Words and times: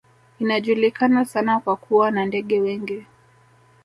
Inajulikana 0.39 1.25
sana 1.25 1.59
kwa 1.59 1.75
kuwa 1.77 2.11
na 2.11 2.25
ndege 2.25 2.59
wengi 2.61 3.05